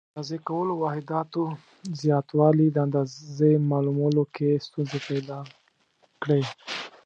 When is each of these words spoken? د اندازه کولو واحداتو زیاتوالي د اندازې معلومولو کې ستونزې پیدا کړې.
د 0.01 0.03
اندازه 0.09 0.37
کولو 0.49 0.73
واحداتو 0.83 1.43
زیاتوالي 2.01 2.67
د 2.71 2.77
اندازې 2.85 3.51
معلومولو 3.71 4.23
کې 4.35 4.49
ستونزې 4.65 4.99
پیدا 5.09 5.39
کړې. 6.23 6.43